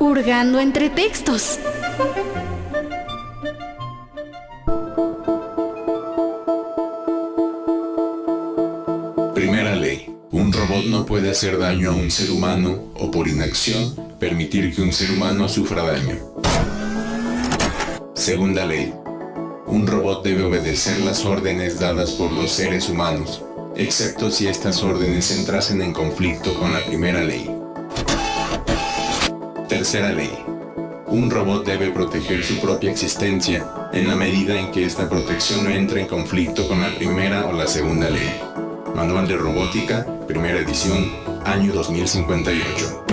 Hurgando 0.00 0.60
entre 0.60 0.88
textos. 0.88 1.58
Hacer 11.34 11.58
daño 11.58 11.90
a 11.90 11.94
un 11.94 12.12
ser 12.12 12.30
humano 12.30 12.92
o 12.94 13.10
por 13.10 13.26
inacción 13.26 13.92
permitir 14.20 14.72
que 14.72 14.82
un 14.82 14.92
ser 14.92 15.10
humano 15.10 15.48
sufra 15.48 15.82
daño. 15.82 16.16
Segunda 18.14 18.64
ley. 18.64 18.94
Un 19.66 19.84
robot 19.84 20.22
debe 20.22 20.44
obedecer 20.44 21.00
las 21.00 21.24
órdenes 21.24 21.80
dadas 21.80 22.12
por 22.12 22.30
los 22.30 22.52
seres 22.52 22.88
humanos, 22.88 23.42
excepto 23.74 24.30
si 24.30 24.46
estas 24.46 24.84
órdenes 24.84 25.36
entrasen 25.36 25.82
en 25.82 25.92
conflicto 25.92 26.54
con 26.54 26.72
la 26.72 26.78
primera 26.86 27.24
ley. 27.24 27.50
Tercera 29.68 30.12
ley. 30.12 30.30
Un 31.08 31.30
robot 31.32 31.66
debe 31.66 31.90
proteger 31.90 32.44
su 32.44 32.60
propia 32.60 32.92
existencia 32.92 33.88
en 33.92 34.06
la 34.06 34.14
medida 34.14 34.56
en 34.56 34.70
que 34.70 34.84
esta 34.84 35.08
protección 35.08 35.64
no 35.64 35.70
entre 35.70 36.02
en 36.02 36.06
conflicto 36.06 36.68
con 36.68 36.80
la 36.80 36.94
primera 36.94 37.46
o 37.46 37.52
la 37.52 37.66
segunda 37.66 38.08
ley. 38.08 38.43
Manual 39.04 39.28
de 39.28 39.36
Robótica, 39.36 40.06
primera 40.26 40.58
edición, 40.60 41.12
año 41.44 41.74
2058. 41.74 43.04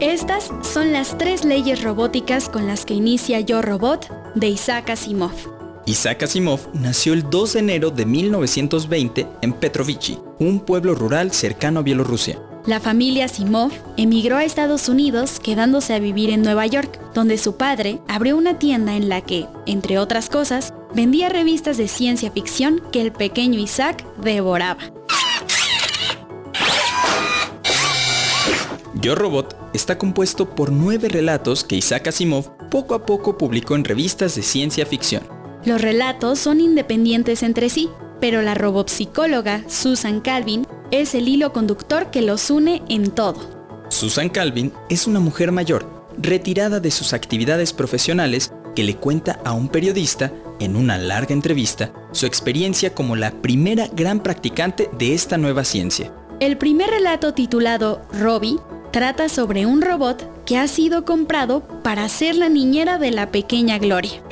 Estas 0.00 0.50
son 0.62 0.94
las 0.94 1.18
tres 1.18 1.44
leyes 1.44 1.82
robóticas 1.82 2.48
con 2.48 2.66
las 2.66 2.86
que 2.86 2.94
inicia 2.94 3.40
Yo 3.40 3.60
Robot 3.60 4.08
de 4.34 4.48
Isaac 4.48 4.88
Asimov. 4.88 5.34
Isaac 5.84 6.22
Asimov 6.22 6.60
nació 6.72 7.12
el 7.12 7.28
2 7.28 7.52
de 7.52 7.58
enero 7.58 7.90
de 7.90 8.06
1920 8.06 9.26
en 9.42 9.52
Petrovichi, 9.52 10.18
un 10.38 10.60
pueblo 10.60 10.94
rural 10.94 11.32
cercano 11.32 11.80
a 11.80 11.82
Bielorrusia. 11.82 12.38
La 12.64 12.80
familia 12.80 13.26
Asimov 13.26 13.72
emigró 13.98 14.36
a 14.36 14.44
Estados 14.44 14.88
Unidos 14.88 15.38
quedándose 15.38 15.92
a 15.92 15.98
vivir 15.98 16.30
en 16.30 16.40
Nueva 16.42 16.66
York, 16.66 16.98
donde 17.12 17.36
su 17.36 17.56
padre 17.56 17.98
abrió 18.08 18.38
una 18.38 18.58
tienda 18.58 18.96
en 18.96 19.10
la 19.10 19.20
que, 19.20 19.46
entre 19.66 19.98
otras 19.98 20.30
cosas, 20.30 20.72
vendía 20.94 21.28
revistas 21.28 21.76
de 21.76 21.88
ciencia 21.88 22.30
ficción 22.30 22.82
que 22.92 23.00
el 23.00 23.12
pequeño 23.12 23.58
Isaac 23.58 24.04
devoraba. 24.22 24.80
Yo 29.00 29.14
Robot 29.14 29.56
está 29.74 29.96
compuesto 29.96 30.50
por 30.54 30.72
nueve 30.72 31.08
relatos 31.08 31.62
que 31.62 31.76
Isaac 31.76 32.08
Asimov 32.08 32.50
poco 32.68 32.94
a 32.94 33.06
poco 33.06 33.38
publicó 33.38 33.76
en 33.76 33.84
revistas 33.84 34.34
de 34.34 34.42
ciencia 34.42 34.84
ficción. 34.86 35.22
Los 35.64 35.80
relatos 35.80 36.38
son 36.40 36.60
independientes 36.60 37.42
entre 37.42 37.68
sí, 37.68 37.88
pero 38.20 38.42
la 38.42 38.54
robopsicóloga 38.54 39.62
Susan 39.68 40.20
Calvin 40.20 40.66
es 40.90 41.14
el 41.14 41.28
hilo 41.28 41.52
conductor 41.52 42.10
que 42.10 42.22
los 42.22 42.50
une 42.50 42.82
en 42.88 43.10
todo. 43.10 43.58
Susan 43.88 44.28
Calvin 44.28 44.72
es 44.88 45.06
una 45.06 45.20
mujer 45.20 45.52
mayor, 45.52 45.88
retirada 46.18 46.80
de 46.80 46.90
sus 46.90 47.12
actividades 47.12 47.72
profesionales, 47.72 48.52
que 48.74 48.84
le 48.84 48.96
cuenta 48.96 49.40
a 49.44 49.52
un 49.52 49.68
periodista, 49.68 50.32
en 50.60 50.76
una 50.76 50.98
larga 50.98 51.32
entrevista, 51.32 51.92
su 52.12 52.26
experiencia 52.26 52.94
como 52.94 53.16
la 53.16 53.30
primera 53.30 53.88
gran 53.88 54.20
practicante 54.20 54.90
de 54.98 55.14
esta 55.14 55.38
nueva 55.38 55.64
ciencia. 55.64 56.12
El 56.40 56.56
primer 56.56 56.90
relato 56.90 57.34
titulado 57.34 58.02
Robbie 58.12 58.58
trata 58.92 59.28
sobre 59.28 59.66
un 59.66 59.82
robot 59.82 60.44
que 60.44 60.56
ha 60.56 60.68
sido 60.68 61.04
comprado 61.04 61.62
para 61.82 62.08
ser 62.08 62.36
la 62.36 62.48
niñera 62.48 62.98
de 62.98 63.10
la 63.10 63.30
pequeña 63.30 63.78
Gloria. 63.78 64.22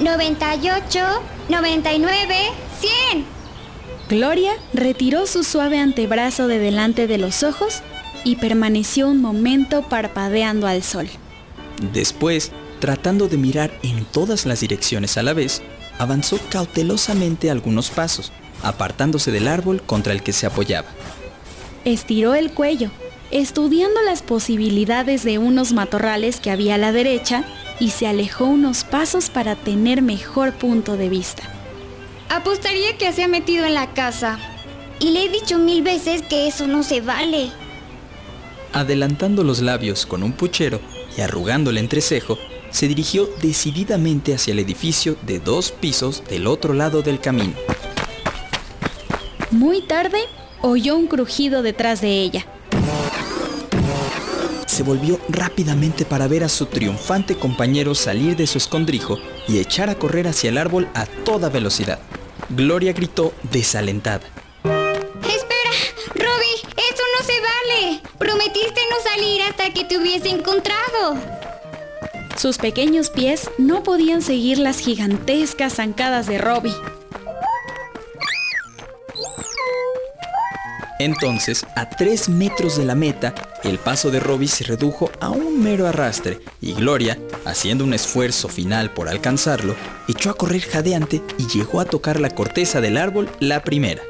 98, 0.00 1.00
99, 1.48 2.34
100. 3.10 3.24
Gloria 4.08 4.52
retiró 4.72 5.26
su 5.26 5.42
suave 5.42 5.80
antebrazo 5.80 6.46
de 6.46 6.60
delante 6.60 7.08
de 7.08 7.18
los 7.18 7.42
ojos 7.42 7.82
y 8.26 8.34
permaneció 8.34 9.08
un 9.08 9.20
momento 9.20 9.82
parpadeando 9.82 10.66
al 10.66 10.82
sol. 10.82 11.08
Después, 11.92 12.50
tratando 12.80 13.28
de 13.28 13.36
mirar 13.36 13.70
en 13.84 14.04
todas 14.04 14.46
las 14.46 14.58
direcciones 14.58 15.16
a 15.16 15.22
la 15.22 15.32
vez, 15.32 15.62
avanzó 16.00 16.40
cautelosamente 16.50 17.52
algunos 17.52 17.88
pasos, 17.90 18.32
apartándose 18.64 19.30
del 19.30 19.46
árbol 19.46 19.80
contra 19.80 20.12
el 20.12 20.24
que 20.24 20.32
se 20.32 20.44
apoyaba. 20.44 20.88
Estiró 21.84 22.34
el 22.34 22.52
cuello, 22.52 22.90
estudiando 23.30 24.02
las 24.02 24.22
posibilidades 24.22 25.22
de 25.22 25.38
unos 25.38 25.72
matorrales 25.72 26.40
que 26.40 26.50
había 26.50 26.74
a 26.74 26.78
la 26.78 26.90
derecha 26.90 27.44
y 27.78 27.90
se 27.90 28.08
alejó 28.08 28.46
unos 28.46 28.82
pasos 28.82 29.30
para 29.30 29.54
tener 29.54 30.02
mejor 30.02 30.52
punto 30.52 30.96
de 30.96 31.08
vista. 31.08 31.44
Apostaría 32.28 32.98
que 32.98 33.12
se 33.12 33.22
ha 33.22 33.28
metido 33.28 33.64
en 33.66 33.74
la 33.74 33.94
casa. 33.94 34.36
Y 34.98 35.10
le 35.10 35.26
he 35.26 35.28
dicho 35.28 35.58
mil 35.58 35.82
veces 35.82 36.22
que 36.22 36.48
eso 36.48 36.66
no 36.66 36.82
se 36.82 37.02
vale. 37.02 37.52
Adelantando 38.76 39.42
los 39.42 39.62
labios 39.62 40.04
con 40.04 40.22
un 40.22 40.32
puchero 40.32 40.80
y 41.16 41.22
arrugando 41.22 41.70
el 41.70 41.78
entrecejo, 41.78 42.38
se 42.68 42.86
dirigió 42.88 43.26
decididamente 43.40 44.34
hacia 44.34 44.52
el 44.52 44.58
edificio 44.58 45.16
de 45.22 45.40
dos 45.40 45.72
pisos 45.72 46.22
del 46.28 46.46
otro 46.46 46.74
lado 46.74 47.00
del 47.00 47.18
camino. 47.18 47.54
Muy 49.50 49.80
tarde, 49.80 50.18
oyó 50.60 50.94
un 50.94 51.06
crujido 51.06 51.62
detrás 51.62 52.02
de 52.02 52.20
ella 52.20 52.46
se 54.66 54.82
volvió 54.82 55.18
rápidamente 55.30 56.04
para 56.04 56.28
ver 56.28 56.44
a 56.44 56.50
su 56.50 56.66
triunfante 56.66 57.34
compañero 57.34 57.94
salir 57.94 58.36
de 58.36 58.46
su 58.46 58.58
escondrijo 58.58 59.18
y 59.48 59.58
echar 59.58 59.88
a 59.88 59.94
correr 59.94 60.28
hacia 60.28 60.50
el 60.50 60.58
árbol 60.58 60.86
a 60.92 61.06
toda 61.06 61.48
velocidad. 61.48 61.98
Gloria 62.50 62.92
gritó 62.92 63.32
desalentada. 63.50 64.35
Prometiste 68.18 68.80
no 68.90 69.10
salir 69.10 69.42
hasta 69.42 69.72
que 69.72 69.84
te 69.84 69.98
hubiese 69.98 70.30
encontrado. 70.30 71.16
Sus 72.36 72.58
pequeños 72.58 73.10
pies 73.10 73.50
no 73.58 73.82
podían 73.82 74.22
seguir 74.22 74.58
las 74.58 74.78
gigantescas 74.78 75.74
zancadas 75.74 76.26
de 76.26 76.38
Robbie. 76.38 76.74
Entonces, 80.98 81.66
a 81.74 81.90
tres 81.90 82.28
metros 82.28 82.78
de 82.78 82.86
la 82.86 82.94
meta, 82.94 83.34
el 83.64 83.78
paso 83.78 84.10
de 84.10 84.18
Robbie 84.18 84.48
se 84.48 84.64
redujo 84.64 85.10
a 85.20 85.28
un 85.28 85.62
mero 85.62 85.86
arrastre 85.86 86.40
y 86.62 86.72
Gloria, 86.72 87.18
haciendo 87.44 87.84
un 87.84 87.92
esfuerzo 87.92 88.48
final 88.48 88.92
por 88.94 89.08
alcanzarlo, 89.08 89.76
echó 90.08 90.30
a 90.30 90.34
correr 90.34 90.62
jadeante 90.62 91.20
y 91.36 91.46
llegó 91.48 91.80
a 91.80 91.84
tocar 91.84 92.18
la 92.18 92.30
corteza 92.30 92.80
del 92.80 92.96
árbol 92.96 93.28
la 93.40 93.62
primera. 93.62 94.02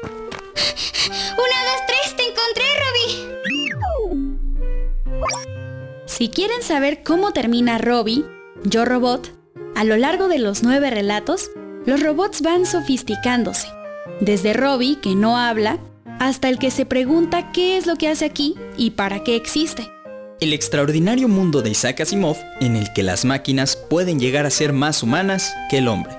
Si 6.17 6.29
quieren 6.29 6.63
saber 6.63 7.03
cómo 7.03 7.31
termina 7.31 7.77
Robbie, 7.77 8.25
Yo 8.63 8.85
Robot, 8.85 9.31
a 9.75 9.83
lo 9.83 9.97
largo 9.97 10.27
de 10.29 10.39
los 10.39 10.63
nueve 10.63 10.89
relatos, 10.89 11.51
los 11.85 12.01
robots 12.01 12.41
van 12.41 12.65
sofisticándose. 12.65 13.67
Desde 14.19 14.53
Robbie, 14.53 14.99
que 14.99 15.13
no 15.13 15.37
habla, 15.37 15.77
hasta 16.19 16.49
el 16.49 16.57
que 16.57 16.71
se 16.71 16.87
pregunta 16.87 17.51
qué 17.51 17.77
es 17.77 17.85
lo 17.85 17.97
que 17.97 18.09
hace 18.09 18.25
aquí 18.25 18.55
y 18.77 18.91
para 18.91 19.23
qué 19.23 19.35
existe. 19.35 19.91
El 20.39 20.53
extraordinario 20.53 21.27
mundo 21.27 21.61
de 21.61 21.69
Isaac 21.69 22.01
Asimov 22.01 22.37
en 22.61 22.75
el 22.75 22.91
que 22.93 23.03
las 23.03 23.23
máquinas 23.23 23.75
pueden 23.75 24.19
llegar 24.19 24.47
a 24.47 24.49
ser 24.49 24.73
más 24.73 25.03
humanas 25.03 25.53
que 25.69 25.77
el 25.77 25.87
hombre. 25.87 26.16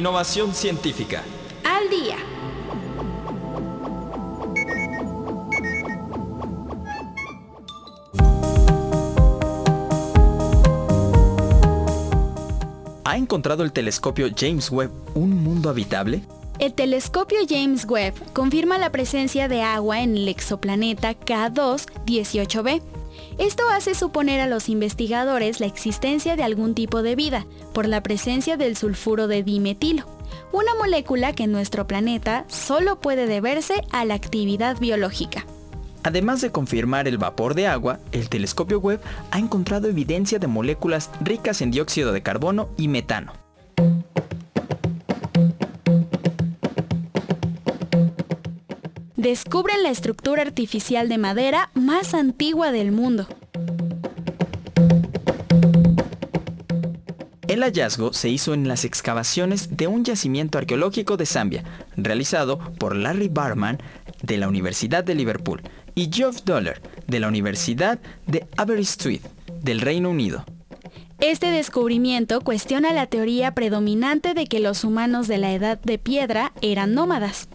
Innovación 0.00 0.54
científica. 0.54 1.22
Al 1.62 1.90
día. 1.90 2.16
¿Ha 13.04 13.18
encontrado 13.18 13.62
el 13.62 13.72
telescopio 13.72 14.30
James 14.34 14.70
Webb 14.70 14.90
un 15.14 15.42
mundo 15.44 15.68
habitable? 15.68 16.22
El 16.58 16.72
telescopio 16.72 17.40
James 17.46 17.84
Webb 17.84 18.14
confirma 18.32 18.78
la 18.78 18.90
presencia 18.90 19.48
de 19.48 19.60
agua 19.60 20.00
en 20.00 20.16
el 20.16 20.28
exoplaneta 20.28 21.12
K2-18b. 21.12 22.80
Esto 23.40 23.70
hace 23.70 23.94
suponer 23.94 24.38
a 24.40 24.46
los 24.46 24.68
investigadores 24.68 25.60
la 25.60 25.66
existencia 25.66 26.36
de 26.36 26.42
algún 26.42 26.74
tipo 26.74 27.02
de 27.02 27.16
vida 27.16 27.46
por 27.72 27.88
la 27.88 28.02
presencia 28.02 28.58
del 28.58 28.76
sulfuro 28.76 29.28
de 29.28 29.42
dimetilo, 29.42 30.04
una 30.52 30.74
molécula 30.74 31.32
que 31.32 31.44
en 31.44 31.52
nuestro 31.52 31.86
planeta 31.86 32.44
solo 32.48 33.00
puede 33.00 33.26
deberse 33.26 33.82
a 33.92 34.04
la 34.04 34.12
actividad 34.12 34.78
biológica. 34.78 35.46
Además 36.02 36.42
de 36.42 36.52
confirmar 36.52 37.08
el 37.08 37.16
vapor 37.16 37.54
de 37.54 37.66
agua, 37.66 37.98
el 38.12 38.28
telescopio 38.28 38.78
Webb 38.78 39.00
ha 39.30 39.38
encontrado 39.38 39.88
evidencia 39.88 40.38
de 40.38 40.46
moléculas 40.46 41.10
ricas 41.22 41.62
en 41.62 41.70
dióxido 41.70 42.12
de 42.12 42.22
carbono 42.22 42.68
y 42.76 42.88
metano. 42.88 43.32
Descubren 49.20 49.82
la 49.82 49.90
estructura 49.90 50.40
artificial 50.40 51.10
de 51.10 51.18
madera 51.18 51.68
más 51.74 52.14
antigua 52.14 52.72
del 52.72 52.90
mundo. 52.90 53.26
El 57.50 57.64
hallazgo 57.64 58.12
se 58.12 58.28
hizo 58.28 58.54
en 58.54 58.68
las 58.68 58.84
excavaciones 58.84 59.76
de 59.76 59.88
un 59.88 60.04
yacimiento 60.04 60.56
arqueológico 60.56 61.16
de 61.16 61.26
Zambia, 61.26 61.64
realizado 61.96 62.60
por 62.78 62.94
Larry 62.94 63.26
Barman 63.26 63.78
de 64.22 64.36
la 64.36 64.46
Universidad 64.46 65.02
de 65.02 65.16
Liverpool 65.16 65.60
y 65.96 66.10
Geoff 66.12 66.44
Dollar 66.44 66.80
de 67.08 67.18
la 67.18 67.26
Universidad 67.26 67.98
de 68.28 68.46
Aberystwyth 68.56 69.24
del 69.64 69.80
Reino 69.80 70.10
Unido. 70.10 70.44
Este 71.18 71.50
descubrimiento 71.50 72.40
cuestiona 72.40 72.92
la 72.92 73.06
teoría 73.06 73.52
predominante 73.52 74.32
de 74.32 74.46
que 74.46 74.60
los 74.60 74.84
humanos 74.84 75.26
de 75.26 75.38
la 75.38 75.52
edad 75.52 75.80
de 75.80 75.98
piedra 75.98 76.52
eran 76.62 76.94
nómadas. 76.94 77.48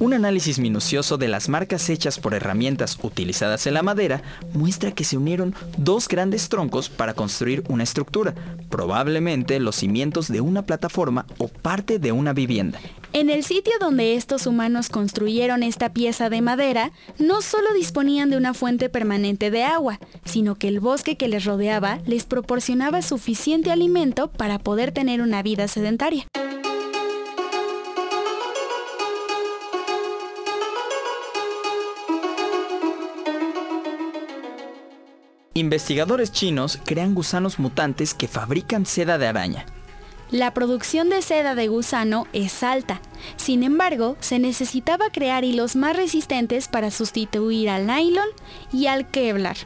Un 0.00 0.14
análisis 0.14 0.60
minucioso 0.60 1.18
de 1.18 1.26
las 1.26 1.48
marcas 1.48 1.90
hechas 1.90 2.20
por 2.20 2.32
herramientas 2.32 2.96
utilizadas 3.02 3.66
en 3.66 3.74
la 3.74 3.82
madera 3.82 4.22
muestra 4.54 4.92
que 4.92 5.02
se 5.02 5.16
unieron 5.16 5.56
dos 5.76 6.06
grandes 6.06 6.48
troncos 6.48 6.88
para 6.88 7.14
construir 7.14 7.64
una 7.68 7.82
estructura, 7.82 8.32
probablemente 8.68 9.58
los 9.58 9.74
cimientos 9.74 10.28
de 10.28 10.40
una 10.40 10.62
plataforma 10.62 11.26
o 11.38 11.48
parte 11.48 11.98
de 11.98 12.12
una 12.12 12.32
vivienda. 12.32 12.78
En 13.12 13.28
el 13.28 13.42
sitio 13.42 13.72
donde 13.80 14.14
estos 14.14 14.46
humanos 14.46 14.88
construyeron 14.88 15.64
esta 15.64 15.92
pieza 15.92 16.30
de 16.30 16.42
madera, 16.42 16.92
no 17.18 17.42
solo 17.42 17.72
disponían 17.74 18.30
de 18.30 18.36
una 18.36 18.54
fuente 18.54 18.88
permanente 18.88 19.50
de 19.50 19.64
agua, 19.64 19.98
sino 20.24 20.54
que 20.54 20.68
el 20.68 20.78
bosque 20.78 21.16
que 21.16 21.26
les 21.26 21.44
rodeaba 21.44 21.98
les 22.06 22.24
proporcionaba 22.24 23.02
suficiente 23.02 23.72
alimento 23.72 24.28
para 24.30 24.60
poder 24.60 24.92
tener 24.92 25.22
una 25.22 25.42
vida 25.42 25.66
sedentaria. 25.66 26.28
Investigadores 35.58 36.30
chinos 36.30 36.78
crean 36.84 37.16
gusanos 37.16 37.58
mutantes 37.58 38.14
que 38.14 38.28
fabrican 38.28 38.86
seda 38.86 39.18
de 39.18 39.26
araña. 39.26 39.66
La 40.30 40.54
producción 40.54 41.10
de 41.10 41.20
seda 41.20 41.56
de 41.56 41.66
gusano 41.66 42.28
es 42.32 42.62
alta, 42.62 43.00
sin 43.36 43.64
embargo, 43.64 44.16
se 44.20 44.38
necesitaba 44.38 45.10
crear 45.10 45.42
hilos 45.42 45.74
más 45.74 45.96
resistentes 45.96 46.68
para 46.68 46.92
sustituir 46.92 47.70
al 47.70 47.88
nylon 47.88 48.28
y 48.72 48.86
al 48.86 49.08
Kevlar, 49.10 49.56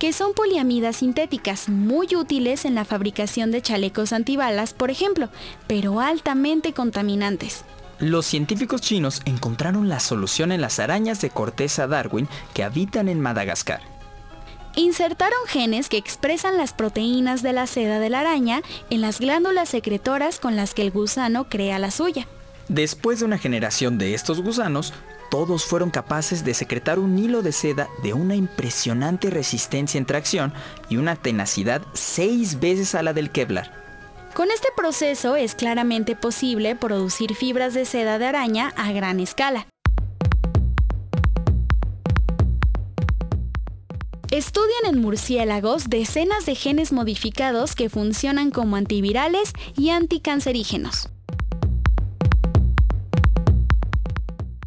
que 0.00 0.12
son 0.12 0.34
poliamidas 0.34 0.96
sintéticas 0.96 1.68
muy 1.68 2.08
útiles 2.16 2.64
en 2.64 2.74
la 2.74 2.84
fabricación 2.84 3.52
de 3.52 3.62
chalecos 3.62 4.12
antibalas, 4.12 4.74
por 4.74 4.90
ejemplo, 4.90 5.28
pero 5.68 6.00
altamente 6.00 6.72
contaminantes. 6.72 7.64
Los 8.00 8.26
científicos 8.26 8.80
chinos 8.80 9.22
encontraron 9.26 9.88
la 9.88 10.00
solución 10.00 10.50
en 10.50 10.60
las 10.60 10.80
arañas 10.80 11.20
de 11.20 11.30
corteza 11.30 11.86
Darwin 11.86 12.26
que 12.52 12.64
habitan 12.64 13.08
en 13.08 13.20
Madagascar. 13.20 13.89
Insertaron 14.76 15.38
genes 15.48 15.88
que 15.88 15.96
expresan 15.96 16.56
las 16.56 16.72
proteínas 16.72 17.42
de 17.42 17.52
la 17.52 17.66
seda 17.66 17.98
de 17.98 18.08
la 18.08 18.20
araña 18.20 18.62
en 18.88 19.00
las 19.00 19.18
glándulas 19.18 19.68
secretoras 19.68 20.38
con 20.38 20.56
las 20.56 20.74
que 20.74 20.82
el 20.82 20.90
gusano 20.90 21.48
crea 21.48 21.78
la 21.78 21.90
suya. 21.90 22.28
Después 22.68 23.18
de 23.18 23.24
una 23.24 23.38
generación 23.38 23.98
de 23.98 24.14
estos 24.14 24.40
gusanos, 24.40 24.92
todos 25.28 25.64
fueron 25.64 25.90
capaces 25.90 26.44
de 26.44 26.54
secretar 26.54 26.98
un 26.98 27.18
hilo 27.18 27.42
de 27.42 27.52
seda 27.52 27.88
de 28.02 28.12
una 28.12 28.36
impresionante 28.36 29.28
resistencia 29.30 29.98
en 29.98 30.06
tracción 30.06 30.52
y 30.88 30.96
una 30.96 31.16
tenacidad 31.16 31.82
seis 31.92 32.60
veces 32.60 32.94
a 32.94 33.02
la 33.02 33.12
del 33.12 33.30
Kevlar. 33.30 33.72
Con 34.34 34.50
este 34.52 34.68
proceso 34.76 35.34
es 35.34 35.56
claramente 35.56 36.14
posible 36.14 36.76
producir 36.76 37.34
fibras 37.34 37.74
de 37.74 37.84
seda 37.84 38.18
de 38.18 38.26
araña 38.26 38.72
a 38.76 38.92
gran 38.92 39.18
escala. 39.18 39.66
Estudian 44.30 44.94
en 44.94 45.00
murciélagos 45.00 45.90
decenas 45.90 46.46
de 46.46 46.54
genes 46.54 46.92
modificados 46.92 47.74
que 47.74 47.90
funcionan 47.90 48.52
como 48.52 48.76
antivirales 48.76 49.52
y 49.76 49.90
anticancerígenos. 49.90 51.08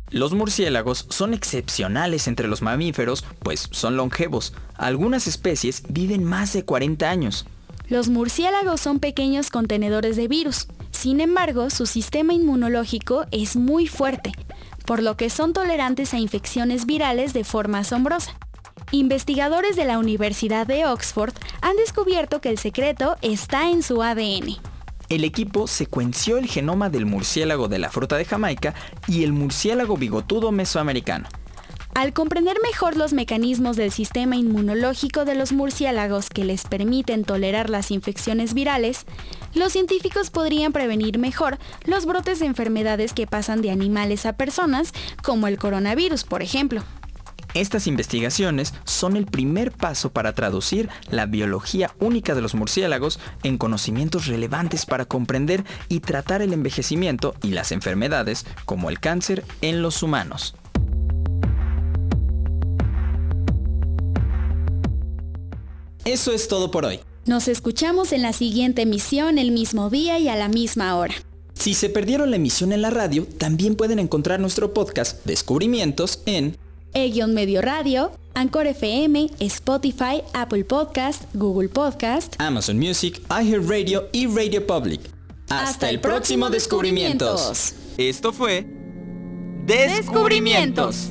Los 0.10 0.34
murciélagos 0.34 1.06
son 1.10 1.34
excepcionales 1.34 2.28
entre 2.28 2.50
los 2.50 2.62
mamíferos, 2.62 3.24
pues 3.40 3.70
son 3.72 3.96
longevos. 3.96 4.54
Algunas 4.76 5.28
especies 5.28 5.84
viven 5.88 6.26
más 6.26 6.52
de 6.52 6.66
40 6.66 7.10
años. 7.10 7.46
Los 7.88 8.10
murciélagos 8.10 8.82
son 8.82 9.00
pequeños 9.00 9.50
contenedores 9.50 10.18
de 10.18 10.28
virus. 10.28 10.68
Sin 10.92 11.22
embargo, 11.22 11.70
su 11.70 11.86
sistema 11.86 12.34
inmunológico 12.34 13.28
es 13.32 13.56
muy 13.56 13.88
fuerte, 13.88 14.34
por 14.86 15.02
lo 15.02 15.16
que 15.16 15.30
son 15.30 15.54
tolerantes 15.54 16.14
a 16.14 16.20
infecciones 16.20 16.86
virales 16.86 17.32
de 17.32 17.46
forma 17.46 17.80
asombrosa. 17.80 18.38
Investigadores 18.94 19.76
de 19.76 19.86
la 19.86 19.98
Universidad 19.98 20.68
de 20.68 20.86
Oxford 20.86 21.34
han 21.62 21.76
descubierto 21.78 22.42
que 22.42 22.50
el 22.50 22.60
secreto 22.60 23.16
está 23.24 23.72
en 23.72 23.82
su 23.82 24.04
ADN. 24.04 24.58
El 25.10 25.24
equipo 25.24 25.66
secuenció 25.66 26.38
el 26.38 26.46
genoma 26.46 26.92
del 26.92 27.08
murciélago 27.08 27.68
de 27.68 27.80
la 27.80 27.90
fruta 27.90 28.18
de 28.18 28.26
Jamaica 28.26 28.76
y 29.08 29.24
el 29.24 29.34
murciélago 29.34 29.98
bigotudo 29.98 30.52
mesoamericano. 30.52 31.28
Al 31.96 32.14
comprender 32.14 32.58
mejor 32.62 32.96
los 32.96 33.14
mecanismos 33.14 33.78
del 33.78 33.92
sistema 33.92 34.36
inmunológico 34.36 35.26
de 35.26 35.34
los 35.34 35.54
murciélagos 35.54 36.30
que 36.30 36.46
les 36.46 36.66
permiten 36.66 37.24
tolerar 37.24 37.72
las 37.72 37.90
infecciones 37.90 38.54
virales, 38.54 39.08
los 39.56 39.72
científicos 39.72 40.30
podrían 40.30 40.72
prevenir 40.72 41.18
mejor 41.18 41.58
los 41.86 42.06
brotes 42.06 42.38
de 42.38 42.46
enfermedades 42.46 43.14
que 43.14 43.26
pasan 43.26 43.64
de 43.64 43.72
animales 43.72 44.28
a 44.28 44.34
personas, 44.34 44.94
como 45.24 45.48
el 45.48 45.58
coronavirus, 45.58 46.26
por 46.26 46.44
ejemplo. 46.44 46.84
Estas 47.54 47.86
investigaciones 47.86 48.74
son 48.84 49.16
el 49.16 49.28
primer 49.28 49.72
paso 49.72 50.12
para 50.12 50.34
traducir 50.34 50.90
la 51.12 51.28
biología 51.28 51.94
única 52.00 52.34
de 52.34 52.42
los 52.42 52.56
murciélagos 52.56 53.20
en 53.44 53.60
conocimientos 53.60 54.26
relevantes 54.26 54.88
para 54.88 55.06
comprender 55.06 55.64
y 55.88 56.00
tratar 56.00 56.42
el 56.42 56.52
envejecimiento 56.52 57.36
y 57.44 57.50
las 57.50 57.72
enfermedades 57.72 58.46
como 58.66 58.90
el 58.90 59.00
cáncer 59.00 59.46
en 59.62 59.84
los 59.84 60.02
humanos. 60.02 60.56
Eso 66.06 66.34
es 66.34 66.48
todo 66.48 66.72
por 66.72 66.86
hoy. 66.86 67.00
Nos 67.26 67.48
escuchamos 67.48 68.12
en 68.12 68.24
la 68.24 68.34
siguiente 68.34 68.82
emisión 68.82 69.38
el 69.38 69.52
mismo 69.52 69.90
día 69.92 70.18
y 70.18 70.28
a 70.28 70.36
la 70.36 70.50
misma 70.50 70.98
hora. 70.98 71.14
Si 71.54 71.76
se 71.76 71.90
perdieron 71.90 72.32
la 72.32 72.38
emisión 72.38 72.74
en 72.74 72.82
la 72.82 72.90
radio, 72.90 73.26
también 73.38 73.76
pueden 73.76 74.00
encontrar 74.00 74.40
nuestro 74.40 74.74
podcast 74.74 75.24
Descubrimientos 75.24 76.24
en 76.26 76.58
E-Medio 76.94 77.62
Radio, 77.62 78.12
Anchor 78.36 78.68
FM, 78.68 79.30
Spotify, 79.40 80.24
Apple 80.34 80.66
Podcast, 80.66 81.24
Google 81.34 81.70
Podcast, 81.70 82.36
Amazon 82.40 82.78
Music, 82.78 83.22
iHeartRadio 83.30 84.10
y 84.12 84.28
Radio 84.28 84.66
Public. 84.66 85.02
Hasta, 85.50 85.90
el 85.90 86.00
próximo 86.00 86.50
Descubrimientos. 86.50 87.76
Esto 87.98 88.34
fue 88.34 88.66
Descubrimientos. 89.66 91.10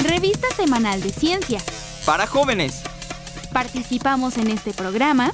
Revista 0.00 0.48
semanal 0.56 1.00
de 1.02 1.10
ciencia. 1.10 1.60
Para 2.04 2.26
jóvenes. 2.26 2.82
Participamos 3.52 4.36
en 4.36 4.48
este 4.48 4.72
programa 4.72 5.32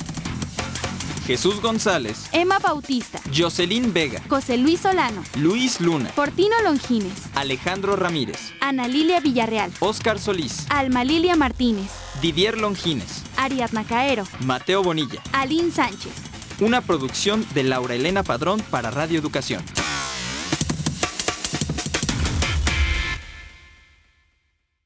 Jesús 1.26 1.60
González, 1.60 2.26
Emma 2.32 2.58
Bautista, 2.58 3.20
Jocelyn 3.34 3.92
Vega, 3.92 4.20
José 4.28 4.56
Luis 4.56 4.80
Solano, 4.80 5.22
Luis 5.36 5.80
Luna, 5.80 6.08
Fortino 6.10 6.60
Longines, 6.64 7.12
Alejandro 7.34 7.94
Ramírez, 7.94 8.52
Ana 8.60 8.88
Lilia 8.88 9.20
Villarreal, 9.20 9.72
Oscar 9.78 10.18
Solís, 10.18 10.66
Alma 10.68 11.04
Lilia 11.04 11.36
Martínez, 11.36 11.90
Didier 12.20 12.58
Longines, 12.58 13.22
Ariadna 13.36 13.84
Caero, 13.84 14.24
Mateo 14.40 14.82
Bonilla, 14.82 15.22
Aline 15.32 15.70
Sánchez. 15.70 16.12
Una 16.60 16.80
producción 16.80 17.46
de 17.54 17.62
Laura 17.64 17.94
Elena 17.94 18.22
Padrón 18.24 18.60
para 18.70 18.90
Radio 18.90 19.18
Educación. 19.18 19.62